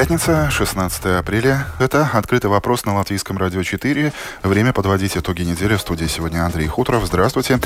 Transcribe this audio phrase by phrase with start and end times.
[0.00, 1.66] Пятница, 16 апреля.
[1.78, 4.14] Это «Открытый вопрос» на Латвийском радио 4.
[4.42, 5.74] Время подводить итоги недели.
[5.74, 7.04] В студии сегодня Андрей Хуторов.
[7.04, 7.58] Здравствуйте.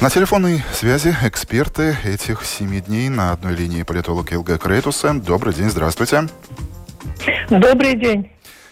[0.00, 5.12] На телефонной связи эксперты этих семи дней на одной линии политолог Илга Крейтуса.
[5.12, 6.26] Добрый день, здравствуйте.
[7.50, 8.30] Добрый день.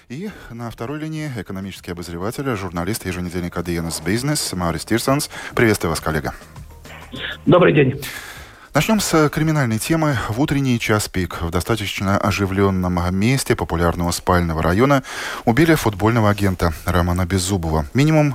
[0.09, 5.29] И на второй линии экономический обозреватель, журналист еженедельника DNS Business Марис Тирсонс.
[5.55, 6.33] Приветствую вас, коллега.
[7.45, 8.01] Добрый день.
[8.75, 10.17] Начнем с криминальной темы.
[10.31, 15.03] В утренний час пик в достаточно оживленном месте популярного спального района
[15.45, 17.85] убили футбольного агента Романа Беззубова.
[17.93, 18.35] Минимум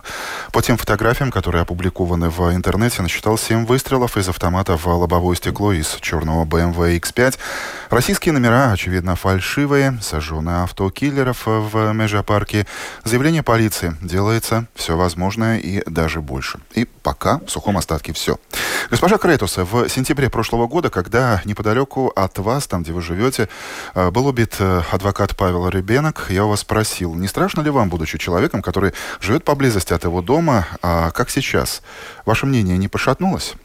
[0.52, 5.74] по тем фотографиям, которые опубликованы в интернете, насчитал 7 выстрелов из автомата в лобовое стекло
[5.74, 7.40] из черного BMW X5.
[7.90, 9.98] Российские номера, очевидно, фальшивые.
[10.04, 12.68] Сожженное авто киллеров в Межапарке.
[13.04, 13.98] Заявление полиции.
[14.04, 16.60] Делается все возможное и даже больше.
[16.76, 18.38] И пока в сухом остатке все.
[18.92, 23.48] Госпожа Кретуса, в сентябре январе прошлого года, когда неподалеку от вас, там, где вы живете,
[23.96, 27.90] э, был убит э, адвокат Павел Ребенок, я у вас спросил, не страшно ли вам,
[27.90, 31.82] будучи человеком, который живет поблизости от его дома, а как сейчас?
[32.26, 33.56] Ваше мнение не пошатнулось?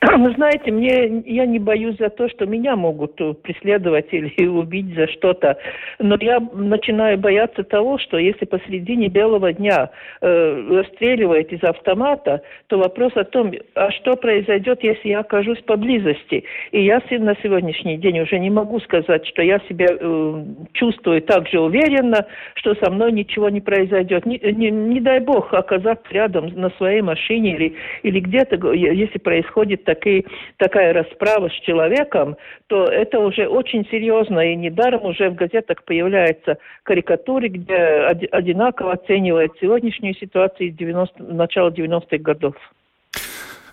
[0.00, 4.94] Вы знаете, мне я не боюсь за то, что меня могут э, преследовать или убить
[4.94, 5.58] за что-то,
[5.98, 12.78] но я начинаю бояться того, что если посредине белого дня э, расстреливает из автомата, то
[12.78, 16.44] вопрос о том, а что произойдет, если я окажусь поблизости.
[16.70, 21.48] И я на сегодняшний день уже не могу сказать, что я себя э, чувствую так
[21.48, 24.26] же уверенно, что со мной ничего не произойдет.
[24.26, 29.87] Не, не, не дай бог оказаться рядом на своей машине или, или где-то, если происходит
[29.88, 30.26] такие,
[30.58, 34.40] такая расправа с человеком, то это уже очень серьезно.
[34.40, 37.74] И недаром уже в газетах появляются карикатуры, где
[38.30, 42.54] одинаково оценивают сегодняшнюю ситуацию 90, начала 90-х годов.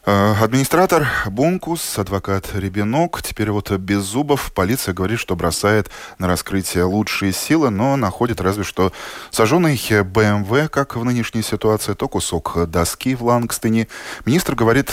[0.07, 4.53] Э, администратор Бункус, адвокат Ребенок, теперь вот без зубов.
[4.53, 5.89] Полиция говорит, что бросает
[6.19, 8.91] на раскрытие лучшие силы, но находит разве что
[9.31, 13.87] сожженный БМВ, как в нынешней ситуации, то кусок доски в Лангстене.
[14.27, 14.91] Министр говорит,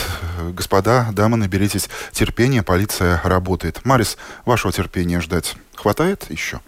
[0.55, 3.83] господа, дамы, наберитесь терпения, полиция работает.
[3.85, 6.61] Марис, вашего терпения ждать хватает еще?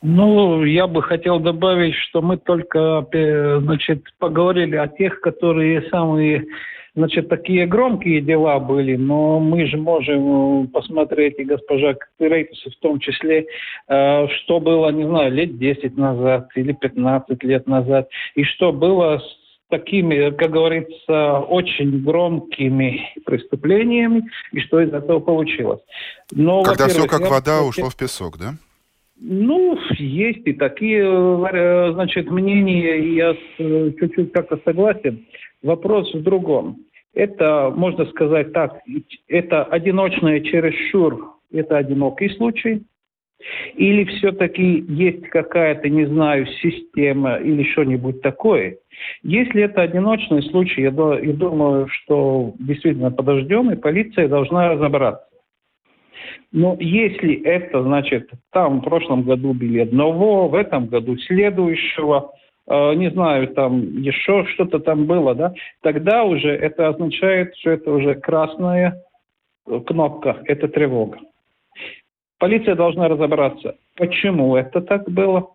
[0.00, 6.46] Ну, я бы хотел добавить, что мы только, э, значит, поговорили о тех, которые самые
[6.96, 12.80] Значит, такие громкие дела были, но мы же можем э, посмотреть, и госпожа Рейтус в
[12.80, 13.46] том числе,
[13.88, 19.18] э, что было, не знаю, лет 10 назад или 15 лет назад, и что было
[19.18, 25.80] с такими, как говорится, очень громкими преступлениями, и что из этого получилось.
[26.30, 28.54] Но, Когда все как вода ушло в песок, да?
[29.16, 35.24] Ну, есть и такие, э, значит, мнения, и я чуть-чуть как-то согласен.
[35.62, 36.78] Вопрос в другом.
[37.14, 38.80] Это, можно сказать так,
[39.28, 42.82] это одиночное чересчур, это одинокий случай,
[43.76, 48.78] или все-таки есть какая-то, не знаю, система или что-нибудь такое.
[49.22, 55.26] Если это одиночный случай, я думаю, что действительно подождем, и полиция должна разобраться.
[56.52, 62.32] Но если это, значит, там в прошлом году били одного, в этом году следующего–
[62.66, 65.52] Э, не знаю, там еще что-то там было, да,
[65.82, 69.02] тогда уже это означает, что это уже красная
[69.86, 71.18] кнопка, это тревога.
[72.38, 75.53] Полиция должна разобраться, почему это так было,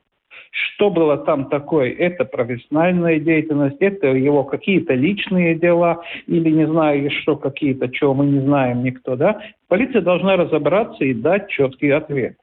[0.52, 7.04] что было там такое, это профессиональная деятельность, это его какие-то личные дела, или, не знаю,
[7.04, 9.42] еще какие-то, чего мы не знаем никто, да.
[9.68, 12.36] Полиция должна разобраться и дать четкий ответ.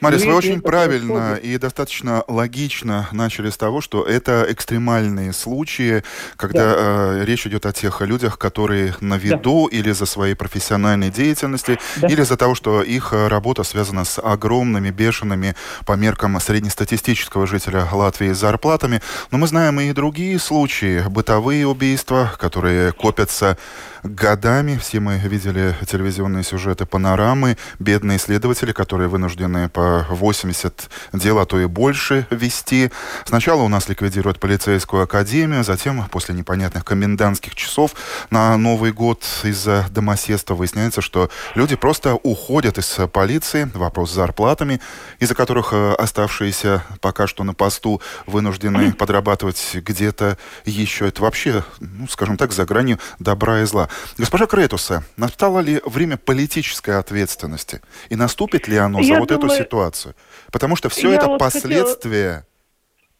[0.00, 6.02] Марис, вы очень правильно и достаточно логично начали с того, что это экстремальные случаи,
[6.36, 6.76] когда да.
[6.76, 9.76] э, речь идет о тех людях, которые на виду да.
[9.76, 12.08] или за своей профессиональной деятельностью, да.
[12.08, 15.54] или за того, что их э, работа связана с огромными, бешеными
[15.86, 19.00] по меркам среднестатистического жителя Латвии зарплатами.
[19.30, 23.56] Но мы знаем и другие случаи, бытовые убийства, которые копятся
[24.02, 24.78] годами.
[24.78, 31.58] Все мы видели телевизионные сюжеты панорамы, бедные следователи, которые вынуждены по 80 дел, а то
[31.58, 32.90] и больше вести.
[33.24, 37.92] Сначала у нас ликвидируют полицейскую академию, затем, после непонятных комендантских часов
[38.28, 43.70] на Новый год из-за домоседства выясняется, что люди просто уходят из полиции.
[43.72, 44.82] Вопрос с зарплатами,
[45.18, 50.36] из-за которых э, оставшиеся пока что на посту вынуждены подрабатывать где-то
[50.66, 51.08] еще.
[51.08, 53.88] Это вообще, ну, скажем так, за гранью добра и зла.
[54.18, 57.80] Госпожа Кретуса, настало ли время политической ответственности?
[58.10, 59.46] И наступит ли оно за Я вот думаю...
[59.46, 60.14] эту ситуацию?
[60.52, 62.44] Потому что все Я это вот последствия хотела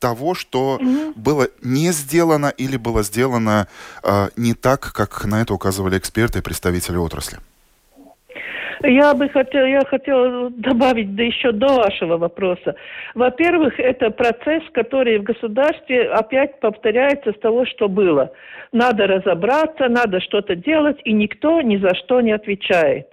[0.01, 1.13] того, что угу.
[1.15, 3.69] было не сделано или было сделано
[4.03, 7.39] э, не так, как на это указывали эксперты и представители отрасли?
[8.83, 12.75] Я бы хотела, я хотела добавить да еще до вашего вопроса.
[13.15, 18.33] Во-первых, это процесс, который в государстве опять повторяется с того, что было.
[18.73, 23.07] Надо разобраться, надо что-то делать, и никто ни за что не отвечает.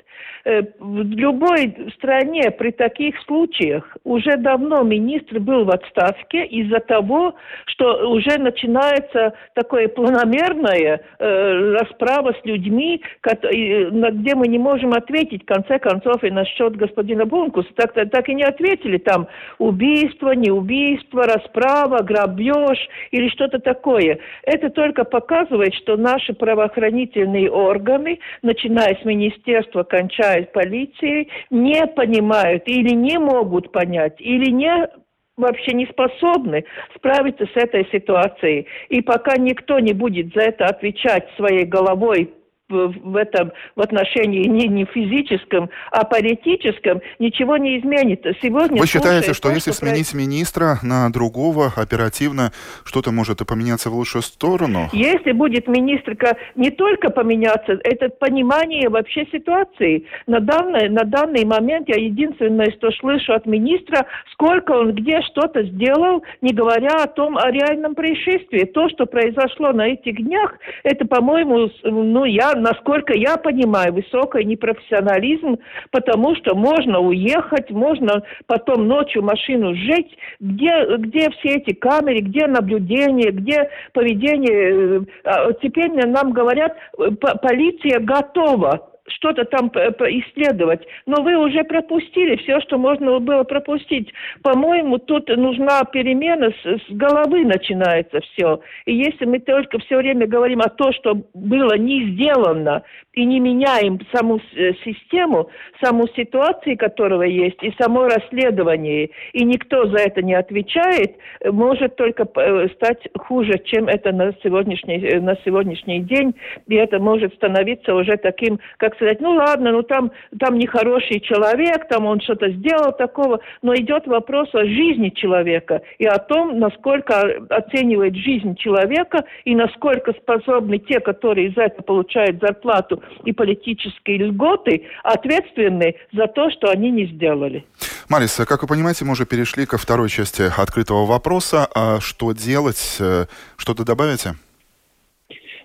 [0.48, 7.36] Э, в любой стране при таких случаях уже давно министр был в отставке из-за того,
[7.66, 15.46] что уже начинается такое планомерное э, расправа с людьми, где мы не можем ответить, в
[15.46, 17.68] конце концов, и насчет господина Бункуса.
[17.76, 19.28] Так, так и не ответили там
[19.58, 22.78] убийство, не убийство, расправа, грабеж
[23.12, 24.20] или что-то такое.
[24.44, 32.94] Это только показывает, что наши правоохранительные органы, начиная с министерства, кончая полиции не понимают или
[32.94, 34.90] не могут понять, или не
[35.38, 38.68] вообще не способны справиться с этой ситуацией.
[38.90, 42.34] И пока никто не будет за это отвечать своей головой
[42.70, 48.34] в этом в отношении не, не физическом, а политическом ничего не изменится.
[48.42, 50.18] Сегодня Вы считаете, что то, если что сменить про...
[50.18, 52.52] министра на другого оперативно,
[52.84, 54.90] что-то может и поменяться в лучшую сторону?
[54.92, 56.18] Если будет министр
[56.56, 60.06] не только поменяться, это понимание вообще ситуации.
[60.26, 65.64] На данный, на данный момент я единственное, что слышу от министра, сколько он где что-то
[65.64, 68.66] сделал, не говоря о том, о реальном происшествии.
[68.66, 75.58] То, что произошло на этих днях, это, по-моему, ну, я насколько я понимаю, высокий непрофессионализм,
[75.92, 82.48] потому что можно уехать, можно потом ночью машину сжечь, где, где все эти камеры, где
[82.48, 85.00] наблюдение, где поведение.
[85.00, 87.12] Э, а теперь нам говорят, э,
[87.42, 90.86] полиция готова что-то там исследовать.
[91.06, 94.12] Но вы уже пропустили все, что можно было пропустить.
[94.44, 98.60] По-моему, тут нужна перемена, с, с головы начинается все.
[98.86, 102.84] И если мы только все время говорим о том, что было не сделано,
[103.18, 105.50] и не меняем саму э, систему,
[105.82, 112.28] саму ситуацию, которая есть, и само расследование, и никто за это не отвечает, может только
[112.36, 116.36] э, стать хуже, чем это на сегодняшний, э, на сегодняшний день.
[116.68, 121.88] И это может становиться уже таким, как сказать, ну ладно, ну там, там нехороший человек,
[121.88, 127.22] там он что-то сделал такого, но идет вопрос о жизни человека и о том, насколько
[127.50, 134.84] оценивает жизнь человека и насколько способны те, которые за это получают зарплату, и политические льготы
[135.04, 137.66] ответственны за то, что они не сделали.
[138.10, 141.68] Марис, как вы понимаете, мы уже перешли ко второй части открытого вопроса.
[141.76, 142.98] А что делать?
[143.00, 143.26] Э,
[143.58, 144.36] что-то добавите?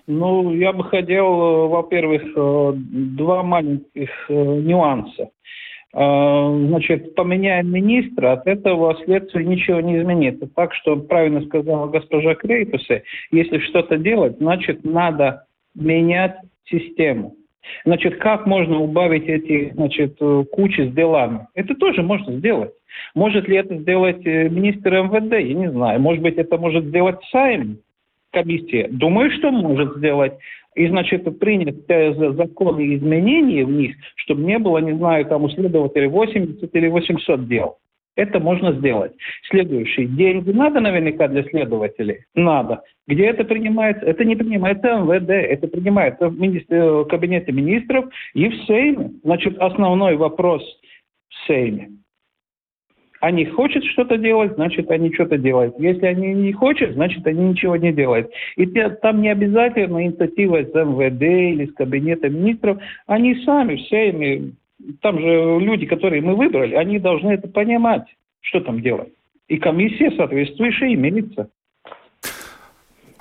[0.07, 5.29] Ну, я бы хотел, э, во-первых, э, два маленьких нюанса.
[5.95, 10.47] Значит, поменяем министра, от этого следствие ничего не изменится.
[10.47, 15.45] Так что, правильно сказала госпожа Крейпусе, если что-то делать, значит, надо
[15.75, 16.35] менять
[16.65, 17.35] систему.
[17.85, 21.47] Значит, как можно убавить эти значит, э, кучи с делами?
[21.53, 22.71] Это тоже можно сделать.
[23.15, 25.33] Может ли это сделать э, министр МВД?
[25.33, 25.99] Я не знаю.
[25.99, 27.79] Может быть, это может сделать Сайм,
[28.33, 28.89] комиссия.
[28.89, 30.33] Думаю, что может сделать.
[30.75, 31.85] И, значит, принять
[32.35, 37.77] законы изменения вниз, чтобы не было, не знаю, там у следователя 80 или 800 дел.
[38.15, 39.13] Это можно сделать.
[39.49, 40.05] Следующий.
[40.05, 42.25] Деньги надо наверняка для следователей?
[42.35, 42.83] Надо.
[43.07, 44.05] Где это принимается?
[44.05, 47.05] Это не принимается МВД, это принимается в министр...
[47.05, 49.11] кабинете министров и в Сейме.
[49.23, 50.63] Значит, основной вопрос
[51.29, 51.89] в Сейме.
[53.23, 55.79] Они хотят что-то делать, значит, они что-то делают.
[55.79, 58.29] Если они не хотят, значит, они ничего не делают.
[58.57, 62.79] И там не обязательно инициатива с МВД или с кабинета министров.
[63.07, 64.51] Они сами в Сейме
[65.01, 68.03] там же люди, которые мы выбрали, они должны это понимать,
[68.41, 69.13] что там делать.
[69.47, 71.47] И комиссия соответствующая имеется.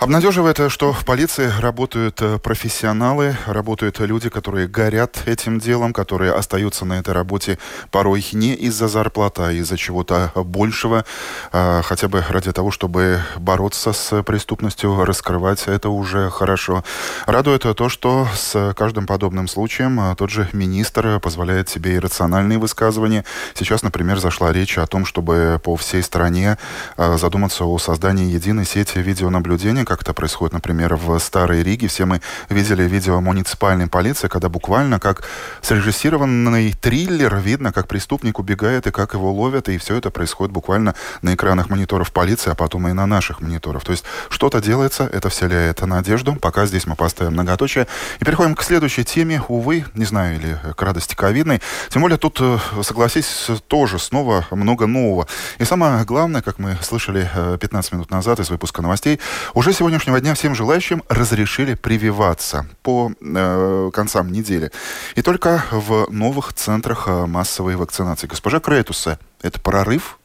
[0.02, 6.84] Обнадеживает, что в полиции работают э, профессионалы, работают люди, которые горят этим делом, которые остаются
[6.84, 7.56] на этой работе
[7.92, 11.04] порой не из-за зарплаты, а из-за чего-то большего,
[11.52, 16.82] а, хотя бы ради того, чтобы бороться с преступностью, раскрывать это уже хорошо.
[17.26, 23.24] Радует то, что с каждым подобным случаем а, тот же министр позволяет себе иррациональные высказывания.
[23.54, 26.58] Сейчас, например, зашла речь о том, чтобы по всей стране
[26.96, 31.86] а, задуматься о создании единой сети видеонаблюдения, как это происходит, например, в Старой Риге.
[31.86, 35.22] Все мы видели видео муниципальной полиции, когда буквально как
[35.60, 40.94] срежиссированный триллер видно, как преступник убегает и как его ловят, и все это происходит буквально
[41.20, 43.84] на экранах мониторов полиции, а потом и на наших мониторах.
[43.84, 46.36] То есть что-то делается, это вселяет надежду.
[46.36, 47.86] Пока здесь мы поставим многоточие.
[48.18, 49.42] И переходим к следующей теме.
[49.48, 51.60] Увы, не знаю, или к радости ковидной.
[51.90, 55.26] Тем более тут, э, согласись, тоже снова много нового.
[55.58, 57.28] И самое главное, как мы слышали
[57.60, 59.20] 15 э, минут назад из выпуска новостей,
[59.52, 64.70] уже сегодняшнего дня всем желающим разрешили прививаться по э, концам недели.
[65.16, 68.28] И только в новых центрах э, массовой вакцинации.
[68.28, 70.20] Госпожа Крейтуса, это прорыв?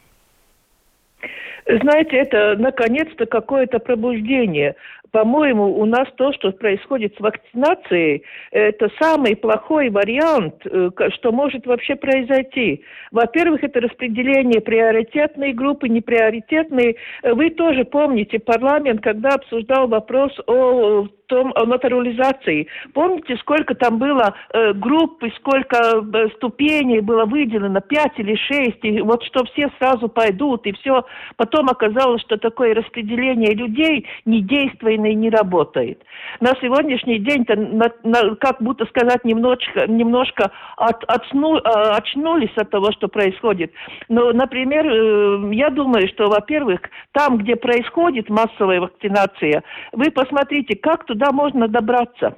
[1.66, 4.76] Знаете, это наконец-то какое-то пробуждение.
[5.18, 8.22] По-моему, у нас то, что происходит с вакцинацией,
[8.52, 12.84] это самый плохой вариант, э, что может вообще произойти.
[13.12, 16.98] Во-первых, это распределение приоритетной группы, неприоритетной.
[17.24, 22.68] Вы тоже помните, парламент, когда обсуждал вопрос о том, о натурализации.
[22.94, 29.02] Помните, сколько там было э, и сколько э, ступеней было выделено, пять или шесть, и
[29.02, 31.06] вот что все сразу пойдут, и все.
[31.36, 36.02] Потом оказалось, что такое распределение людей недейственное и не работает.
[36.40, 42.70] На сегодняшний день-то, на, на, как будто сказать, немножко, немножко от, отсну, э, очнулись от
[42.70, 43.72] того, что происходит.
[44.08, 46.80] Но, например, э, я думаю, что, во-первых,
[47.12, 52.36] там, где происходит массовая вакцинация, вы посмотрите, как тут туда можно добраться.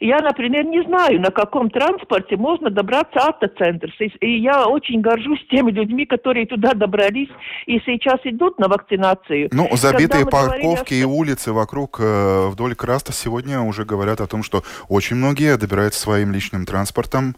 [0.00, 3.88] Я, например, не знаю, на каком транспорте можно добраться автоцентр.
[4.20, 7.30] И я очень горжусь теми людьми, которые туда добрались
[7.66, 9.48] и сейчас идут на вакцинацию.
[9.52, 11.00] Ну, забитые парковки говорили...
[11.00, 16.00] и улицы вокруг э, вдоль Краста сегодня уже говорят о том, что очень многие добираются
[16.00, 17.36] своим личным транспортом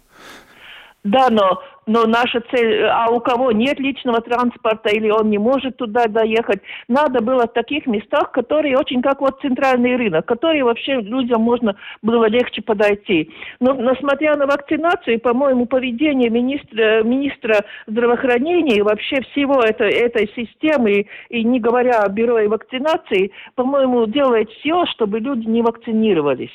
[1.08, 5.76] да, но, но наша цель, а у кого нет личного транспорта или он не может
[5.76, 11.00] туда доехать, надо было в таких местах, которые очень как вот центральный рынок, которые вообще
[11.00, 13.30] людям можно было легче подойти.
[13.60, 21.06] Но, несмотря на вакцинацию, по-моему, поведение министра, министра здравоохранения и вообще всего это, этой системы,
[21.30, 26.52] и не говоря о бюро и вакцинации, по-моему, делает все, чтобы люди не вакцинировались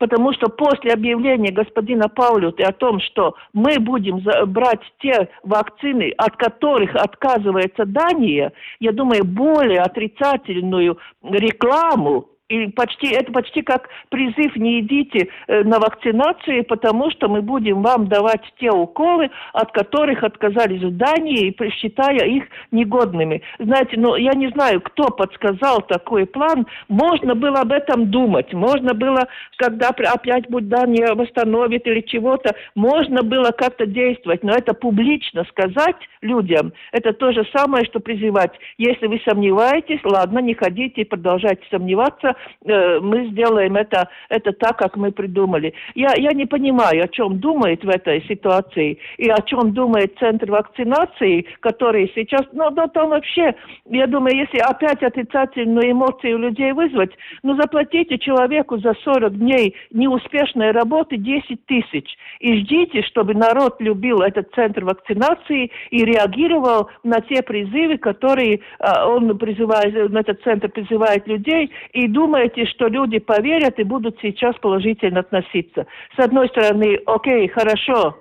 [0.00, 6.36] потому что после объявления господина Паулюта о том, что мы будем брать те вакцины, от
[6.36, 14.80] которых отказывается Дания, я думаю, более отрицательную рекламу и почти, это почти как призыв не
[14.80, 20.82] идите э, на вакцинацию, потому что мы будем вам давать те уколы, от которых отказались
[20.82, 23.42] в Дании, считая их негодными.
[23.60, 26.66] Знаете, ну я не знаю, кто подсказал такой план.
[26.88, 28.52] Можно было об этом думать.
[28.52, 34.42] Можно было, когда опять будет Дания восстановит или чего-то, можно было как-то действовать.
[34.42, 38.52] Но это публично сказать людям, это то же самое, что призывать.
[38.76, 44.96] Если вы сомневаетесь, ладно, не ходите и продолжайте сомневаться, мы сделаем это, это так, как
[44.96, 45.74] мы придумали.
[45.94, 50.50] Я, я не понимаю, о чем думает в этой ситуации и о чем думает Центр
[50.50, 53.54] вакцинации, который сейчас, ну, ну там вообще,
[53.86, 57.10] я думаю, если опять отрицательную эмоцию у людей вызвать,
[57.42, 64.20] ну, заплатите человеку за 40 дней неуспешной работы 10 тысяч и ждите, чтобы народ любил
[64.20, 71.26] этот Центр вакцинации и реагировал на те призывы, которые а, он призывает, этот Центр призывает
[71.26, 75.86] людей и думает, думаете, что люди поверят и будут сейчас положительно относиться?
[76.16, 78.16] С одной стороны, окей, хорошо,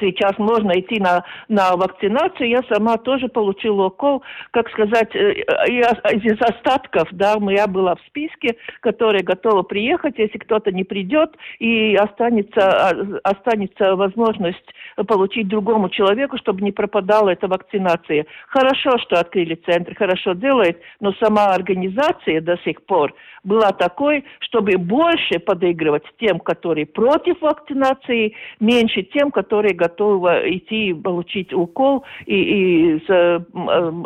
[0.00, 2.48] сейчас можно идти на, на вакцинацию.
[2.48, 8.56] Я сама тоже получила укол, как сказать, э, из остатков, да, я была в списке,
[8.80, 12.92] которые готовы приехать, если кто-то не придет, и останется, а,
[13.24, 14.58] останется возможность
[15.06, 18.26] получить другому человеку, чтобы не пропадала эта вакцинация.
[18.48, 24.76] Хорошо, что открыли центр, хорошо делает, но сама организация до сих пор была такой, чтобы
[24.76, 32.34] больше подыгрывать тем, которые против вакцинации, меньше тем, которые которые готовы идти получить укол и,
[32.34, 33.46] и с,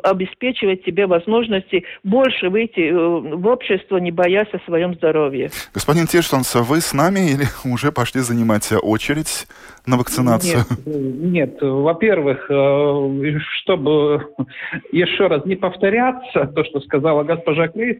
[0.02, 5.50] обеспечивать себе возможности больше выйти в общество, не боясь о своем здоровье.
[5.72, 9.46] Господин Тирштанс, вы с нами или уже пошли занимать очередь
[9.86, 10.62] на вакцинацию?
[10.86, 11.58] Нет, нет.
[11.60, 12.44] во-первых,
[13.62, 14.26] чтобы
[14.92, 17.98] еще раз не повторяться, то, что сказала госпожа Клейс,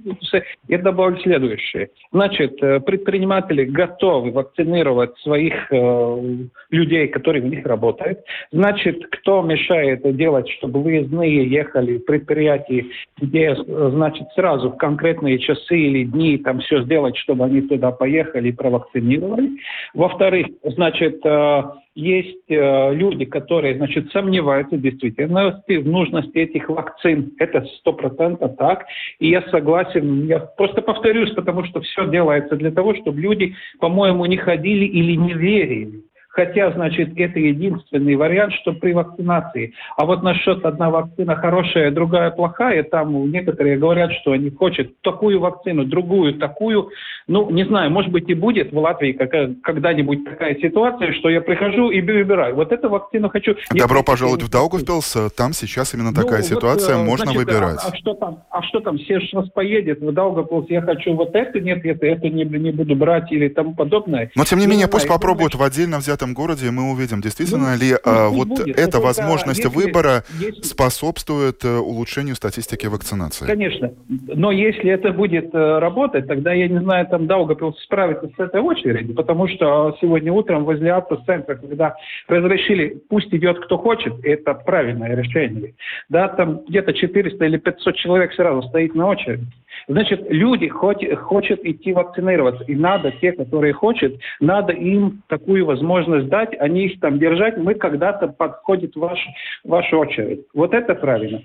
[0.69, 1.91] я добавлю следующее.
[2.13, 8.21] Значит, предприниматели готовы вакцинировать своих э, людей, которые в них работают.
[8.53, 12.87] Значит, кто мешает делать, чтобы выездные ехали в предприятии,
[13.21, 18.49] где, значит, сразу в конкретные часы или дни там все сделать, чтобы они туда поехали
[18.49, 19.51] и провакцинировали.
[19.95, 21.63] Во-вторых, значит, э,
[21.95, 27.33] есть э, люди, которые, значит, сомневаются в действительности, в нужности этих вакцин.
[27.39, 28.85] Это сто процентов так.
[29.21, 30.27] И я согласен.
[30.27, 35.15] Я просто повторюсь, потому что все делается для того, чтобы люди, по-моему, не ходили или
[35.15, 36.03] не верили.
[36.35, 39.73] Хотя, значит, это единственный вариант, что при вакцинации.
[39.97, 45.39] А вот насчет одна вакцина хорошая, другая плохая, там некоторые говорят, что они хотят такую
[45.39, 46.91] вакцину, другую такую.
[47.29, 51.91] Ну, не знаю, может быть и будет в Латвии когда-нибудь такая ситуация, что я прихожу
[51.91, 52.57] и выбираю.
[52.57, 53.55] Вот эту вакцину хочу.
[53.71, 55.17] Добро я пожаловать в Даугавпилс.
[55.37, 57.79] Там сейчас именно такая ну, ситуация, вот, можно значит, выбирать.
[57.85, 58.43] А, а что там?
[58.51, 58.99] А что там?
[58.99, 62.97] Все сейчас поедет в Даугавпилс, я хочу вот это, нет, это, это не, не буду
[62.97, 64.33] брать или тому подобное.
[64.35, 67.73] Но тем не, не менее, пусть попробуют в отдельно взятом этом городе мы увидим, действительно
[67.73, 68.79] ну, ли а, вот будет.
[68.79, 73.47] эта возможность если, выбора если, способствует э, улучшению статистики вакцинации.
[73.47, 73.93] Конечно.
[74.09, 78.61] Но если это будет э, работать, тогда, я не знаю, там Даугапилс справится с этой
[78.61, 81.95] очередью, потому что сегодня утром возле автоцентра, когда
[82.29, 85.75] разрешили, пусть идет кто хочет, это правильное решение.
[86.09, 89.47] Да, там где-то 400 или 500 человек сразу стоит на очереди.
[89.89, 92.65] Значит, люди хоть, хотят идти вакцинироваться.
[92.65, 97.57] И надо, те, которые хотят, надо им такую возможность дать, они их там держать.
[97.57, 99.19] Мы когда-то подходит ваш,
[99.65, 100.47] ваша очередь.
[100.55, 101.43] Вот это правильно.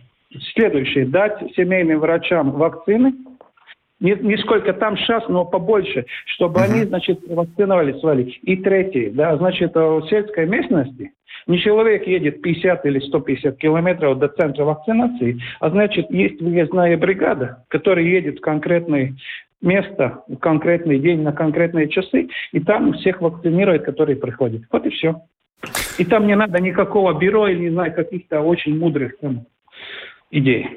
[0.53, 1.05] Следующее.
[1.05, 3.13] Дать семейным врачам вакцины,
[3.99, 6.71] не, не сколько там сейчас, но побольше, чтобы uh-huh.
[6.71, 8.23] они, значит, вакциновали свои.
[8.23, 11.11] И третье, да, значит, в сельской местности
[11.49, 17.65] не человек едет 50 или 150 километров до центра вакцинации, а значит, есть выездная бригада,
[17.69, 19.15] которая едет в конкретное
[19.61, 24.61] место, в конкретный день, на конкретные часы, и там всех вакцинирует, которые приходят.
[24.71, 25.21] Вот и все.
[25.97, 29.47] И там не надо никакого бюро или, не знаю, каких-то очень мудрых там,
[30.31, 30.67] идей.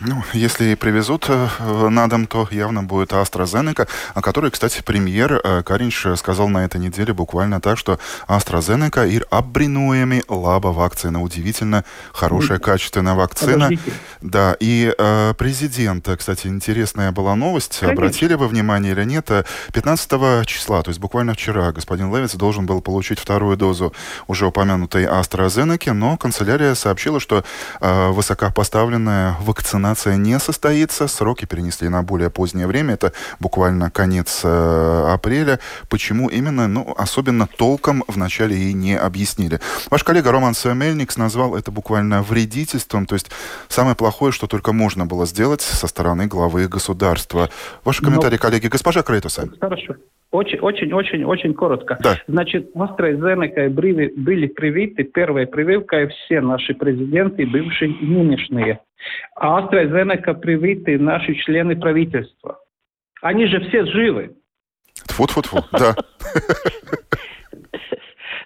[0.00, 1.48] Ну, если привезут э,
[1.88, 6.78] на дом, то явно будет AstraZeneca, о которой, кстати, премьер э, Каринч сказал на этой
[6.78, 7.98] неделе буквально так, что
[8.28, 11.22] AstraZeneca ir apbrинojami лаба вакцина.
[11.22, 13.52] Удивительно хорошая, качественная вакцина.
[13.70, 13.92] Подождите.
[14.20, 18.02] Да, и э, президент, кстати, интересная была новость, Конечно.
[18.02, 19.30] обратили вы внимание или нет,
[19.72, 23.94] 15 числа, то есть буквально вчера, господин Левиц должен был получить вторую дозу
[24.26, 27.44] уже упомянутой AstraZeneca, но канцелярия сообщила, что
[27.80, 31.06] э, высокопоставленная вакцина вакцинация не состоится.
[31.06, 32.94] Сроки перенесли на более позднее время.
[32.94, 35.58] Это буквально конец э, апреля.
[35.88, 36.68] Почему именно?
[36.68, 39.60] Ну, особенно толком вначале и не объяснили.
[39.90, 43.06] Ваш коллега Роман Мельникс назвал это буквально вредительством.
[43.06, 43.30] То есть
[43.68, 47.48] самое плохое, что только можно было сделать со стороны главы государства.
[47.84, 48.42] Ваши ну, комментарии, Но...
[48.42, 48.68] коллеги.
[48.68, 49.48] Госпожа Крейтуса.
[49.60, 49.94] Хорошо.
[50.36, 51.98] Очень, очень, очень, очень коротко.
[52.02, 52.16] Да.
[52.28, 58.80] Значит, AstraZeneca были, были привиты, первая прививка, и все наши президенты, бывшие и нынешние.
[59.34, 62.58] А AstraZeneca привиты наши члены правительства.
[63.22, 64.36] Они же все живы.
[65.08, 65.94] Фу-фу-фу, да.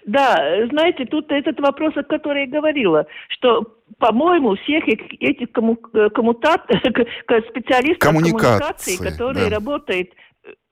[0.05, 0.35] Да,
[0.71, 3.61] знаете, тут этот вопрос, о котором я говорила, что,
[3.99, 6.63] по-моему, всех этих комму, коммутат,
[7.49, 9.55] специалистов коммуникации, которые да.
[9.57, 10.09] работают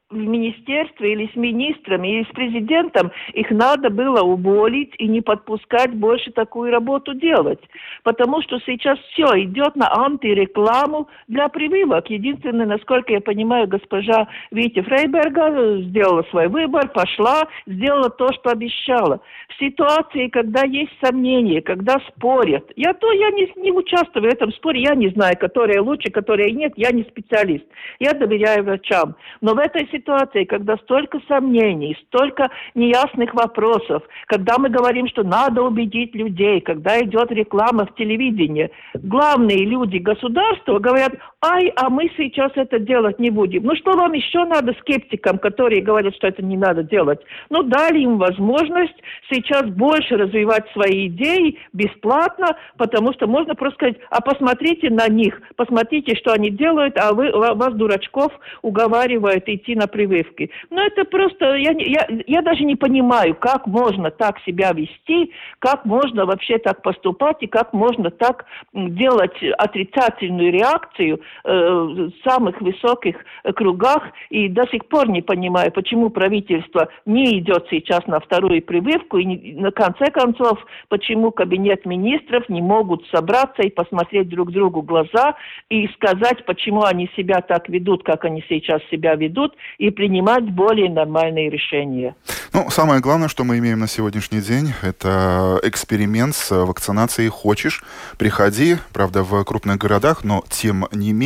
[0.09, 5.93] в министерстве или с министрами, или с президентом, их надо было уволить и не подпускать
[5.93, 7.59] больше такую работу делать.
[8.03, 12.09] Потому что сейчас все идет на антирекламу для прививок.
[12.09, 19.19] Единственное, насколько я понимаю, госпожа Витя Фрейберга сделала свой выбор, пошла, сделала то, что обещала.
[19.49, 24.51] В ситуации, когда есть сомнения, когда спорят, я то я не, не участвую в этом
[24.53, 27.65] споре, я не знаю, которая лучше, которая нет, я не специалист.
[27.99, 29.15] Я доверяю врачам.
[29.41, 35.23] Но в этой ситуации ситуации, когда столько сомнений, столько неясных вопросов, когда мы говорим, что
[35.23, 42.11] надо убедить людей, когда идет реклама в телевидении, главные люди государства говорят, ай, а мы
[42.17, 43.63] сейчас это делать не будем.
[43.63, 47.21] Ну что вам еще надо скептикам, которые говорят, что это не надо делать?
[47.49, 48.95] Ну дали им возможность
[49.29, 55.41] сейчас больше развивать свои идеи бесплатно, потому что можно просто сказать, а посмотрите на них,
[55.55, 60.51] посмотрите, что они делают, а вы, вас, дурачков, уговаривают идти на прививки.
[60.69, 65.85] Ну это просто, я, я, я даже не понимаю, как можно так себя вести, как
[65.85, 73.15] можно вообще так поступать и как можно так делать отрицательную реакцию э, самых высоких
[73.55, 74.03] кругах.
[74.29, 79.17] И до сих пор не понимаю, почему правительство не идет сейчас на вторую прививку.
[79.17, 85.35] И на конце концов, почему кабинет министров не могут собраться и посмотреть друг другу глаза
[85.69, 90.89] и сказать, почему они себя так ведут, как они сейчас себя ведут, и принимать более
[90.89, 92.15] нормальные решения.
[92.53, 97.83] Ну, самое главное, что мы имеем на сегодняшний день, это эксперимент с вакцинацией «Хочешь,
[98.17, 101.18] приходи», правда, в крупных городах, но тем не менее.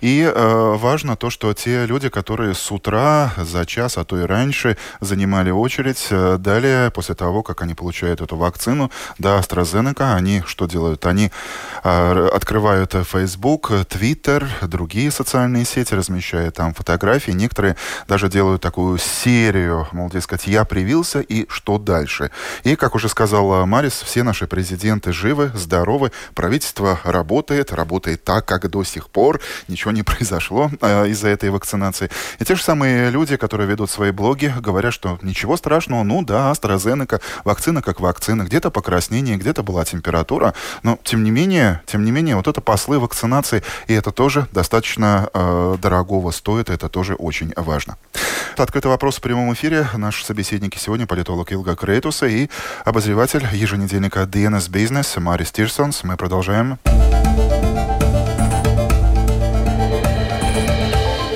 [0.00, 4.24] И э, важно то, что те люди, которые с утра за час, а то и
[4.24, 10.42] раньше занимали очередь, э, далее, после того, как они получают эту вакцину, да, AstraZeneca, они
[10.46, 11.06] что делают?
[11.06, 11.30] Они
[11.84, 17.32] э, открывают Facebook, Twitter, другие социальные сети, размещая там фотографии.
[17.32, 17.76] Некоторые
[18.08, 22.30] даже делают такую серию, мол, дескать, я привился и что дальше.
[22.64, 28.68] И, как уже сказала Марис, все наши президенты живы, здоровы, правительство работает, работает так, как
[28.70, 32.10] до сих пор, ничего не произошло э, из-за этой вакцинации.
[32.38, 36.52] И те же самые люди, которые ведут свои блоги, говорят, что ничего страшного, ну да,
[36.52, 42.10] AstraZeneca, вакцина как вакцина, где-то покраснение, где-то была температура, но тем не менее, тем не
[42.10, 47.52] менее, вот это послы вакцинации, и это тоже достаточно э, дорогого стоит, это тоже очень
[47.56, 47.96] важно.
[48.56, 49.88] Открытый вопрос в прямом эфире.
[49.94, 52.48] Наши собеседники сегодня политолог Илга Крейтуса и
[52.84, 56.04] обозреватель еженедельника DNS Business Марис Тирсонс.
[56.04, 56.78] Мы продолжаем.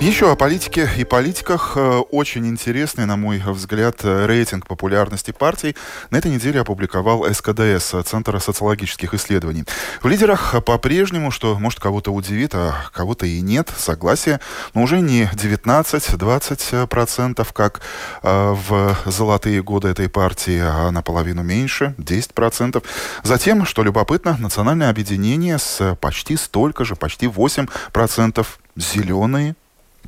[0.00, 1.74] Еще о политике и политиках.
[1.76, 5.76] Э, очень интересный, на мой взгляд, э, рейтинг популярности партий
[6.08, 9.66] на этой неделе опубликовал СКДС, Центр социологических исследований.
[10.00, 14.40] В лидерах по-прежнему, что может кого-то удивит, а кого-то и нет, согласие,
[14.72, 17.82] но уже не 19-20%, как
[18.22, 22.82] э, в золотые годы этой партии, а наполовину меньше, 10%.
[23.22, 29.56] Затем, что любопытно, национальное объединение с почти столько же, почти 8% зеленые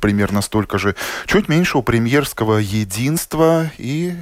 [0.03, 0.95] примерно столько же.
[1.27, 4.13] Чуть меньше у премьерского единства и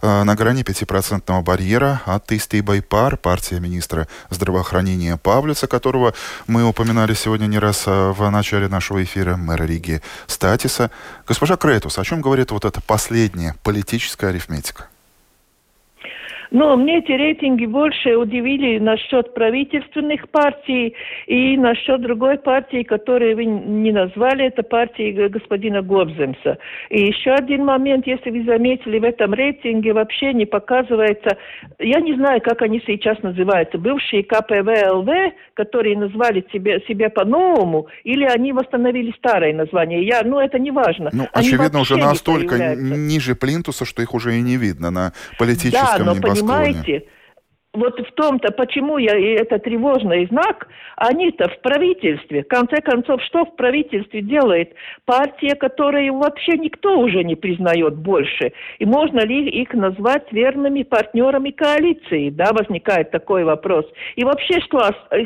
[0.00, 6.14] э, на грани 5% барьера от Истей Байпар, партия министра здравоохранения Павлица, которого
[6.46, 10.92] мы упоминали сегодня не раз э, в начале нашего эфира, мэра Риги Статиса.
[11.26, 14.86] Госпожа Кретус, о чем говорит вот эта последняя политическая арифметика?
[16.50, 20.94] Но мне эти рейтинги больше удивили насчет правительственных партий
[21.26, 26.58] и насчет другой партии, которую вы не назвали, это партии господина Гобземса.
[26.90, 31.36] И еще один момент, если вы заметили, в этом рейтинге вообще не показывается,
[31.78, 35.08] я не знаю, как они сейчас называются, бывшие КПВЛВ,
[35.54, 40.06] которые назвали себя, себя по-новому, или они восстановили старое название.
[40.06, 41.10] Я, ну, это не важно.
[41.12, 45.98] Ну, они очевидно, уже настолько ниже плинтуса, что их уже и не видно на политическом
[45.98, 47.04] да, но небосклоне понимаете,
[47.76, 52.42] вот в том-то, почему я, и это тревожный знак, они-то в правительстве.
[52.42, 58.52] В конце концов, что в правительстве делает партия, которую вообще никто уже не признает больше?
[58.78, 62.30] И можно ли их назвать верными партнерами коалиции?
[62.30, 63.84] Да, возникает такой вопрос.
[64.16, 64.78] И вообще, что,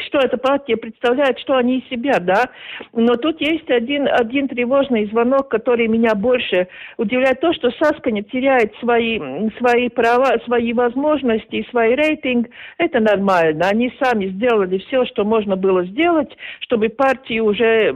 [0.06, 2.50] что эта партия представляет, что они из себя, да?
[2.92, 7.40] Но тут есть один, один тревожный звонок, который меня больше удивляет.
[7.40, 9.20] То, что Сасканя теряет свои,
[9.58, 13.68] свои права, свои возможности, свои рейтинги, рейтинг, это нормально.
[13.68, 17.92] Они сами сделали все, что можно было сделать, чтобы партии уже